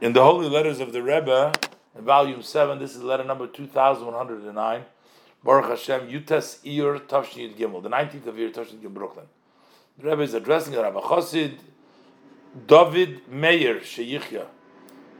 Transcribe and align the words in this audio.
in 0.00 0.14
the 0.14 0.22
Holy 0.22 0.48
Letters 0.48 0.80
of 0.80 0.92
the 0.92 1.02
Rebbe, 1.02 1.52
in 1.96 2.04
volume 2.04 2.42
7, 2.42 2.78
this 2.78 2.96
is 2.96 3.02
letter 3.02 3.24
number 3.24 3.46
2109, 3.46 4.84
Baruch 5.44 5.68
Hashem, 5.68 6.08
Yutas 6.08 6.58
Iyar 6.64 7.00
Tavshin 7.00 7.54
Gimel, 7.54 7.82
the 7.82 7.90
19th 7.90 8.26
of 8.26 8.38
year 8.38 8.48
Tavshin 8.48 8.80
Gimel, 8.80 8.94
Brooklyn. 8.94 9.26
The 9.98 10.08
Rebbe 10.08 10.22
is 10.22 10.32
addressing 10.32 10.74
Rabbi 10.74 11.00
Chosid 11.00 11.58
David 12.66 13.28
Meir 13.28 13.80
Sheyichya. 13.80 14.46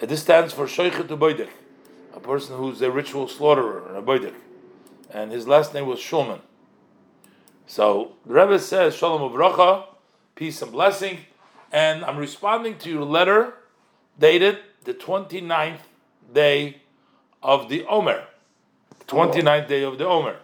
And 0.00 0.10
this 0.10 0.22
stands 0.22 0.52
for 0.52 0.66
Shoichet 0.66 1.06
Uboidek, 1.06 1.50
a 2.12 2.20
person 2.20 2.56
who's 2.56 2.82
a 2.82 2.90
ritual 2.90 3.28
slaughterer, 3.28 3.96
a 3.96 4.02
Boidek. 4.02 4.34
And 5.10 5.30
his 5.30 5.46
last 5.46 5.72
name 5.72 5.86
was 5.86 6.00
Shulman. 6.00 6.40
So 7.66 8.16
the 8.26 8.34
Rebbe 8.34 8.58
says, 8.58 8.96
Shalom 8.96 9.32
Uvracha, 9.32 9.84
peace 10.34 10.60
and 10.62 10.72
blessing. 10.72 11.18
And 11.70 12.04
I'm 12.04 12.16
responding 12.16 12.78
to 12.78 12.90
your 12.90 13.04
letter 13.04 13.54
dated 14.18 14.58
the 14.84 14.94
29th 14.94 15.80
day 16.32 16.80
of 17.42 17.68
the 17.68 17.84
Omer. 17.86 18.24
29th 19.06 19.68
day 19.68 19.82
of 19.82 19.98
the 19.98 20.06
Omer. 20.06 20.38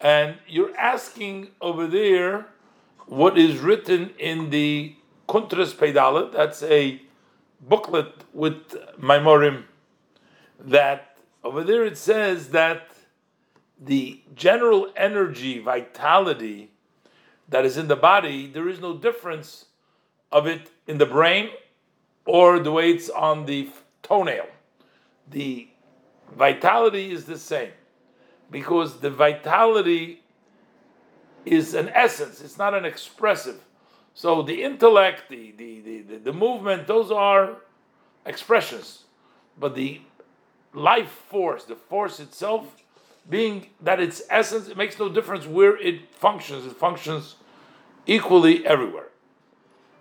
And 0.00 0.36
you're 0.48 0.76
asking 0.76 1.48
over 1.60 1.86
there 1.86 2.46
what 3.06 3.38
is 3.38 3.58
written 3.58 4.10
in 4.18 4.50
the 4.50 4.96
Kuntras 5.28 5.74
Peidalet, 5.74 6.32
that's 6.32 6.62
a 6.64 7.00
booklet 7.60 8.24
with 8.32 8.74
Maimorim, 9.00 9.64
that 10.58 11.16
over 11.44 11.62
there 11.62 11.84
it 11.84 11.96
says 11.96 12.48
that 12.48 12.88
the 13.80 14.20
general 14.34 14.92
energy, 14.96 15.58
vitality 15.58 16.70
that 17.48 17.64
is 17.64 17.76
in 17.76 17.88
the 17.88 17.96
body, 17.96 18.46
there 18.46 18.68
is 18.68 18.80
no 18.80 18.96
difference 18.96 19.66
of 20.30 20.46
it 20.46 20.70
in 20.86 20.98
the 20.98 21.06
brain 21.06 21.50
or 22.24 22.58
the 22.58 22.76
it's 22.76 23.08
on 23.10 23.46
the 23.46 23.68
toenail. 24.02 24.46
The 25.30 25.68
vitality 26.36 27.12
is 27.12 27.24
the 27.24 27.38
same 27.38 27.72
because 28.50 29.00
the 29.00 29.10
vitality 29.10 30.22
is 31.44 31.74
an 31.74 31.88
essence, 31.88 32.40
it's 32.40 32.58
not 32.58 32.74
an 32.74 32.84
expressive. 32.84 33.60
So 34.14 34.42
the 34.42 34.62
intellect, 34.62 35.28
the, 35.28 35.52
the, 35.56 35.80
the, 35.80 36.16
the 36.18 36.32
movement, 36.32 36.86
those 36.86 37.10
are 37.10 37.56
expressions. 38.26 39.04
But 39.58 39.74
the 39.74 40.02
life 40.74 41.10
force, 41.28 41.64
the 41.64 41.74
force 41.74 42.20
itself, 42.20 42.76
being 43.28 43.70
that 43.80 44.00
its 44.00 44.22
essence, 44.28 44.68
it 44.68 44.76
makes 44.76 44.98
no 44.98 45.08
difference 45.08 45.46
where 45.46 45.76
it 45.78 46.14
functions. 46.14 46.66
It 46.66 46.76
functions 46.76 47.36
equally 48.06 48.66
everywhere. 48.66 49.08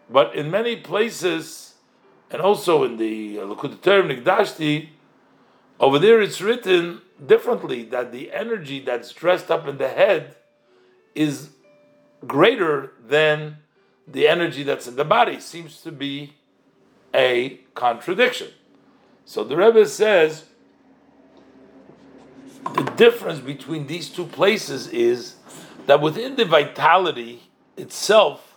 But 0.09 0.35
in 0.35 0.51
many 0.51 0.75
places, 0.75 1.60
and 2.31 2.41
also 2.41 2.83
in 2.83 2.97
the 2.97 3.39
uh, 3.39 3.43
Likkutei 3.43 3.81
Torah 3.81 4.03
Nikdashti, 4.03 4.89
over 5.79 5.99
there 5.99 6.21
it's 6.21 6.41
written 6.41 7.01
differently 7.25 7.83
that 7.85 8.11
the 8.11 8.31
energy 8.31 8.79
that's 8.79 9.11
dressed 9.11 9.51
up 9.51 9.67
in 9.67 9.77
the 9.77 9.89
head 9.89 10.35
is 11.13 11.49
greater 12.25 12.93
than 13.05 13.57
the 14.07 14.27
energy 14.27 14.63
that's 14.63 14.87
in 14.87 14.95
the 14.95 15.05
body. 15.05 15.39
Seems 15.39 15.81
to 15.81 15.91
be 15.91 16.33
a 17.13 17.59
contradiction. 17.75 18.49
So 19.25 19.43
the 19.43 19.57
Rebbe 19.57 19.85
says 19.85 20.45
the 22.73 22.83
difference 22.95 23.39
between 23.39 23.87
these 23.87 24.09
two 24.09 24.25
places 24.25 24.87
is 24.87 25.35
that 25.87 26.01
within 26.01 26.35
the 26.35 26.45
vitality 26.45 27.43
itself, 27.75 28.55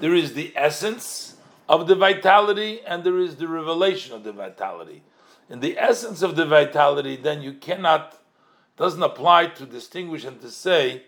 there 0.00 0.14
is 0.14 0.34
the 0.34 0.52
essence 0.56 1.31
of 1.72 1.86
the 1.86 1.94
vitality 1.94 2.82
and 2.86 3.02
there 3.02 3.18
is 3.18 3.36
the 3.36 3.48
revelation 3.48 4.14
of 4.14 4.24
the 4.24 4.32
vitality. 4.32 5.02
In 5.48 5.60
the 5.60 5.78
essence 5.78 6.20
of 6.20 6.36
the 6.36 6.44
vitality, 6.44 7.16
then 7.16 7.40
you 7.40 7.54
cannot, 7.54 8.20
doesn't 8.76 9.02
apply 9.02 9.46
to 9.46 9.64
distinguish 9.64 10.24
and 10.24 10.38
to 10.42 10.50
say 10.50 11.04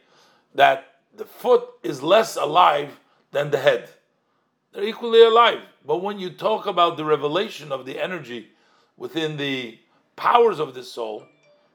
that 0.54 1.00
the 1.14 1.26
foot 1.26 1.64
is 1.82 2.02
less 2.02 2.36
alive 2.36 2.98
than 3.30 3.50
the 3.50 3.58
head. 3.58 3.90
They're 4.72 4.84
equally 4.84 5.22
alive. 5.22 5.60
But 5.84 5.98
when 5.98 6.18
you 6.18 6.30
talk 6.30 6.64
about 6.64 6.96
the 6.96 7.04
revelation 7.04 7.70
of 7.70 7.84
the 7.84 8.02
energy 8.02 8.48
within 8.96 9.36
the 9.36 9.78
powers 10.16 10.58
of 10.60 10.72
the 10.72 10.82
soul, 10.82 11.26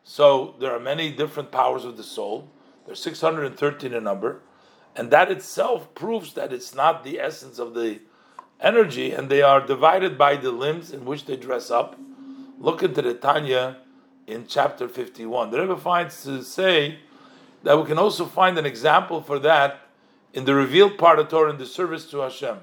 so 0.04 0.56
there 0.60 0.72
are 0.72 0.80
many 0.80 1.12
different 1.12 1.52
powers 1.52 1.86
of 1.86 1.96
the 1.96 2.04
soul. 2.04 2.50
There's 2.88 3.04
613 3.04 3.94
in 3.94 4.04
number, 4.04 4.42
and 4.96 5.12
that 5.12 5.30
itself 5.30 5.94
proves 5.94 6.34
that 6.34 6.52
it's 6.52 6.74
not 6.74 7.04
the 7.04 7.20
essence 7.20 7.60
of 7.60 7.76
the 7.76 8.00
energy, 8.62 9.12
and 9.12 9.30
they 9.30 9.42
are 9.42 9.66
divided 9.66 10.18
by 10.18 10.36
the 10.36 10.52
limbs 10.52 10.92
in 10.92 11.06
which 11.06 11.26
they 11.26 11.36
dress 11.36 11.72
up. 11.72 11.98
Look 12.60 12.84
into 12.84 13.02
the 13.02 13.14
Tanya 13.14 13.78
in 14.28 14.46
chapter 14.48 14.88
51. 14.88 15.52
The 15.52 15.62
Rebbe 15.62 15.78
finds 15.78 16.24
to 16.24 16.44
say 16.44 17.00
that 17.64 17.78
we 17.78 17.86
can 17.86 17.98
also 17.98 18.26
find 18.26 18.58
an 18.58 18.66
example 18.66 19.22
for 19.22 19.40
that 19.40 19.82
in 20.34 20.46
the 20.46 20.54
revealed 20.54 20.98
part 20.98 21.20
of 21.20 21.30
Torah 21.30 21.50
in 21.50 21.58
the 21.58 21.66
service 21.66 22.10
to 22.12 22.20
Hashem. 22.20 22.58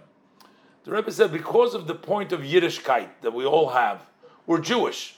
The 0.85 0.93
Rebbe 0.93 1.11
said, 1.11 1.33
because 1.33 1.75
of 1.75 1.87
the 1.87 1.95
point 1.95 2.33
of 2.33 2.41
Yiddishkeit 2.41 3.09
that 3.23 3.33
we 3.33 3.45
all 3.45 3.71
have, 3.71 4.03
we're 4.47 4.61
Jewish. 4.61 5.17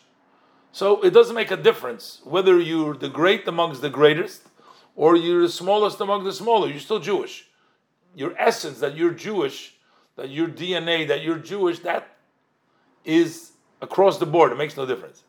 So 0.73 1.03
it 1.03 1.11
doesn't 1.11 1.35
make 1.35 1.51
a 1.51 1.57
difference 1.57 2.21
whether 2.25 2.59
you're 2.59 2.95
the 2.95 3.09
great 3.09 3.47
amongst 3.47 3.83
the 3.83 3.91
greatest 3.91 4.43
or 4.97 5.17
you're 5.17 5.43
the 5.43 5.49
smallest 5.49 6.01
among 6.01 6.25
the 6.25 6.33
smaller. 6.33 6.69
You're 6.69 6.81
still 6.81 7.01
Jewish. 7.01 7.47
Your 8.15 8.35
essence 8.39 8.81
that 8.81 8.97
you're 8.97 9.13
Jewish, 9.13 9.77
that 10.19 10.29
your 10.29 10.49
DNA, 10.49 11.09
that 11.09 11.23
you're 11.23 11.39
Jewish, 11.39 11.79
that 11.81 12.17
is 13.05 13.53
across 13.81 14.19
the 14.19 14.27
board. 14.27 14.53
It 14.53 14.59
makes 14.59 14.77
no 14.77 14.85
difference. 14.85 15.23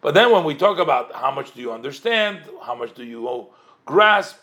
But 0.00 0.14
then 0.14 0.32
when 0.32 0.42
we 0.44 0.56
talk 0.56 0.78
about 0.78 1.14
how 1.14 1.30
much 1.30 1.54
do 1.54 1.60
you 1.60 1.72
understand, 1.72 2.40
how 2.60 2.74
much 2.74 2.92
do 2.92 3.04
you 3.04 3.46
grasp, 3.86 4.36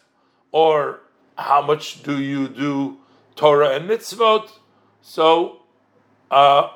or 0.54 1.02
how 1.38 1.62
much 1.62 2.02
do 2.02 2.20
you 2.20 2.48
do 2.48 2.98
Torah 3.36 3.76
and 3.76 3.90
mitzvot, 3.90 4.50
so 5.02 5.62
uh, 6.32 6.70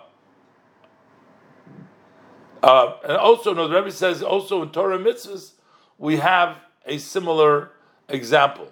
uh, 2.62 2.98
and 3.04 3.18
also, 3.18 3.54
no, 3.54 3.68
the 3.68 3.76
Rebbe 3.76 3.92
says 3.92 4.22
also 4.22 4.62
in 4.64 4.70
Torah 4.70 5.00
mitzvahs 5.00 5.54
we 5.98 6.18
have 6.18 6.58
a 6.86 6.98
similar 6.98 7.72
example. 8.10 8.72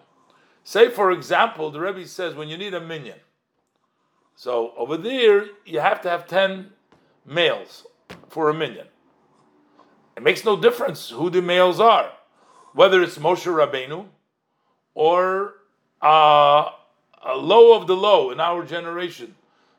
Say, 0.64 0.90
for 0.90 1.12
example, 1.12 1.72
the 1.72 1.80
Rebbe 1.80 2.06
says 2.08 2.36
when 2.36 2.50
you 2.50 2.58
need 2.58 2.74
a 2.74 2.82
minyan. 2.82 3.20
So 4.44 4.74
over 4.76 4.98
there 4.98 5.50
you 5.68 5.82
have 5.82 6.02
to 6.02 6.10
have 6.10 6.26
ten 6.26 6.72
males 7.24 7.86
for 8.28 8.50
a 8.50 8.56
minyan. 8.56 8.88
It 10.18 10.24
makes 10.24 10.44
no 10.44 10.60
difference 10.60 11.12
who 11.12 11.30
the 11.30 11.44
males 11.44 11.80
are, 11.80 12.12
whether 12.74 13.04
it's 13.04 13.20
Moshe 13.20 13.46
Rabbeinu 13.46 14.08
or 14.96 15.58
uh, 16.02 16.72
a 17.24 17.36
low 17.36 17.78
of 17.78 17.86
the 17.86 17.96
low 17.96 18.32
in 18.32 18.40
our 18.40 18.66
generation, 18.66 19.36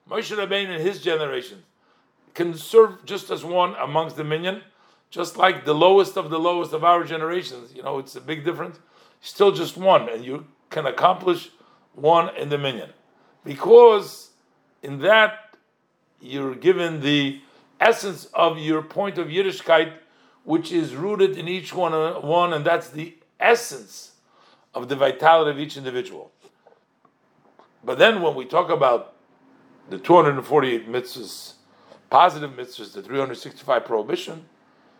Moshe 0.09 0.31
Rabbeinu 0.31 0.77
in 0.77 0.81
his 0.81 1.03
generation 1.03 1.65
can 2.33 2.57
serve 2.57 3.05
just 3.05 3.33
as 3.33 3.45
one 3.45 3.75
amongst 3.81 4.15
the 4.15 4.23
minyan, 4.23 4.63
just 5.11 5.37
like 5.37 5.65
the 5.65 5.75
lowest 5.75 6.17
of 6.17 6.31
the 6.31 6.39
lowest 6.39 6.73
of 6.73 6.85
our 6.85 7.03
generations. 7.03 7.75
You 7.75 7.83
know, 7.83 7.99
it's 7.99 8.15
a 8.15 8.21
big 8.21 8.45
difference. 8.45 8.79
Still 9.21 9.51
just 9.51 9.77
one, 9.77 10.09
and 10.09 10.25
you 10.25 10.47
can 10.71 10.87
accomplish 10.87 11.51
one 11.95 12.33
in 12.37 12.49
the 12.49 12.59
minyan. 12.59 12.91
Because 13.43 14.29
in 14.83 14.99
that 15.01 15.57
you're 16.21 16.55
given 16.55 17.01
the 17.01 17.41
essence 17.81 18.27
of 18.35 18.59
your 18.59 18.83
point 18.83 19.19
of 19.19 19.29
Yiddishkeit, 19.29 19.93
which 20.45 20.73
is 20.73 20.95
rooted 20.95 21.37
in 21.37 21.49
each 21.49 21.75
one, 21.75 21.93
one 22.23 22.53
and 22.53 22.65
that's 22.65 22.91
the 22.91 23.17
essence 23.41 24.13
of 24.75 24.89
the 24.89 24.97
vitality 24.97 25.51
of 25.51 25.59
each 25.59 25.77
individual. 25.77 26.31
But 27.85 27.99
then 27.99 28.23
when 28.23 28.35
we 28.35 28.45
talk 28.45 28.71
about 28.71 29.15
the 29.91 29.99
248 29.99 30.89
mitzvahs 30.89 31.55
positive 32.13 32.51
mitzvahs, 32.51 32.93
the 32.93 33.03
365 33.03 33.87
prohibition. 33.87 34.45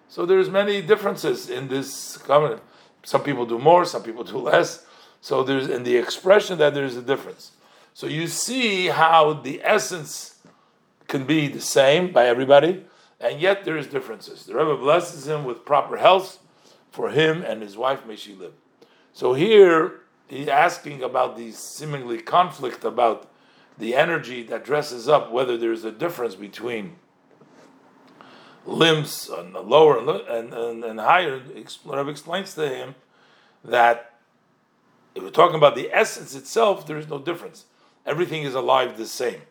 So 0.09 0.25
there's 0.25 0.49
many 0.49 0.81
differences 0.81 1.51
in 1.51 1.69
this 1.69 2.17
covenant. 2.17 2.63
Some 3.03 3.23
people 3.23 3.45
do 3.45 3.59
more, 3.59 3.85
some 3.85 4.03
people 4.03 4.25
do 4.25 4.39
less. 4.39 4.87
So 5.21 5.43
there's 5.43 5.69
in 5.69 5.83
the 5.85 5.95
expression 5.95 6.57
that 6.59 6.73
there's 6.73 6.97
a 6.97 7.03
difference. 7.03 7.53
So 7.95 8.07
you 8.07 8.27
see 8.27 8.87
how 8.87 9.35
the 9.35 9.61
essence 9.63 10.37
can 11.09 11.25
be 11.25 11.49
the 11.49 11.61
same 11.61 12.13
by 12.13 12.27
everybody, 12.27 12.85
and 13.21 13.41
yet 13.41 13.65
there 13.65 13.77
is 13.77 13.87
differences. 13.87 14.47
The 14.47 14.55
Rebbe 14.55 14.77
blesses 14.77 15.29
him 15.29 15.45
with 15.45 15.65
proper 15.65 15.99
health 15.99 16.39
for 16.91 17.11
him 17.11 17.43
and 17.43 17.63
his 17.63 17.77
wife. 17.77 18.07
May 18.07 18.17
she 18.17 18.35
live. 18.35 18.55
So 19.13 19.35
here 19.35 20.01
he's 20.27 20.49
asking 20.49 21.03
about 21.03 21.37
the 21.37 21.53
seemingly 21.53 22.19
conflict 22.19 22.85
about 22.85 23.31
the 23.79 23.95
energy 23.95 24.43
that 24.45 24.65
dresses 24.65 25.09
up, 25.09 25.31
whether 25.31 25.57
there's 25.57 25.85
a 25.85 25.93
difference 25.93 26.35
between 26.35 26.97
limbs 28.65 29.29
and 29.29 29.55
the 29.55 29.61
lower 29.61 29.99
and, 29.99 30.53
and, 30.53 30.85
and 30.85 31.01
higher, 31.01 31.43
Rabbi 31.85 32.11
explains 32.11 32.55
to 32.55 32.69
him 32.69 32.95
that 33.65 34.15
if 35.15 35.23
we're 35.23 35.31
talking 35.31 35.57
about 35.57 35.75
the 35.75 35.91
essence 35.93 36.35
itself, 36.35 36.87
there 36.87 36.97
is 36.97 37.09
no 37.09 37.19
difference. 37.19 37.67
Everything 38.05 38.43
is 38.43 38.55
alive 38.55 38.97
the 38.97 39.07
same. 39.07 39.43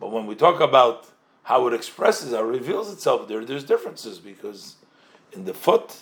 But 0.00 0.10
when 0.10 0.26
we 0.26 0.34
talk 0.34 0.60
about 0.60 1.06
how 1.44 1.66
it 1.68 1.74
expresses, 1.74 2.32
how 2.32 2.40
it 2.40 2.48
reveals 2.48 2.92
itself, 2.92 3.28
there 3.28 3.44
there's 3.44 3.64
differences 3.64 4.18
because 4.18 4.76
in 5.32 5.44
the 5.44 5.54
foot 5.54 5.96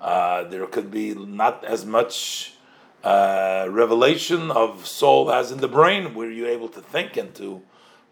uh, 0.00 0.44
there 0.44 0.66
could 0.66 0.90
be 0.90 1.14
not 1.14 1.64
as 1.64 1.84
much 1.84 2.54
uh, 3.02 3.66
revelation 3.70 4.50
of 4.50 4.86
soul 4.86 5.30
as 5.32 5.50
in 5.50 5.58
the 5.58 5.68
brain, 5.68 6.14
where 6.14 6.30
you're 6.30 6.48
able 6.48 6.68
to 6.68 6.80
think 6.80 7.16
and 7.16 7.34
to 7.34 7.62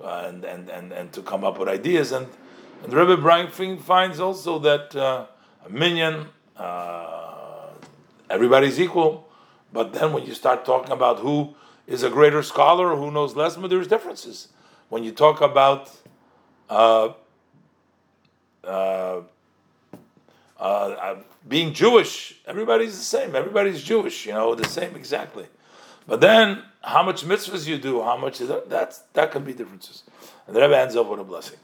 uh, 0.00 0.24
and, 0.28 0.44
and, 0.44 0.70
and 0.70 0.92
and 0.92 1.12
to 1.12 1.22
come 1.22 1.44
up 1.44 1.58
with 1.58 1.68
ideas. 1.68 2.12
And, 2.12 2.26
and 2.84 2.92
Rebbe 2.92 3.16
Brian 3.16 3.48
finds 3.50 4.20
also 4.20 4.58
that 4.60 4.94
uh, 4.94 5.26
a 5.64 5.68
minyan, 5.68 6.26
uh, 6.56 7.70
everybody's 8.30 8.80
equal, 8.80 9.28
but 9.72 9.92
then 9.92 10.12
when 10.12 10.24
you 10.24 10.34
start 10.34 10.64
talking 10.64 10.92
about 10.92 11.18
who 11.20 11.54
is 11.88 12.02
a 12.02 12.10
greater 12.10 12.42
scholar, 12.42 12.94
who 12.94 13.10
knows 13.10 13.34
less, 13.34 13.56
but 13.56 13.70
there's 13.70 13.88
differences. 13.88 14.48
When 14.90 15.02
you 15.02 15.10
talk 15.10 15.40
about 15.40 15.90
uh, 16.68 17.12
uh, 18.62 19.22
uh, 20.60 21.16
being 21.48 21.72
Jewish, 21.72 22.36
everybody's 22.46 22.96
the 22.96 23.04
same. 23.04 23.34
Everybody's 23.34 23.82
Jewish, 23.82 24.26
you 24.26 24.32
know, 24.32 24.54
the 24.54 24.68
same 24.68 24.94
exactly. 24.94 25.46
But 26.06 26.20
then, 26.20 26.62
how 26.82 27.02
much 27.02 27.24
mitzvahs 27.24 27.66
you 27.66 27.78
do, 27.78 28.02
how 28.02 28.16
much 28.16 28.40
is 28.40 28.48
that, 28.48 28.68
that's 28.68 28.98
that 29.14 29.32
can 29.32 29.44
be 29.44 29.52
differences. 29.52 30.04
And 30.46 30.54
the 30.54 30.60
Rebbe 30.60 30.78
ends 30.78 30.94
up 30.94 31.08
with 31.08 31.20
a 31.20 31.24
blessing. 31.24 31.58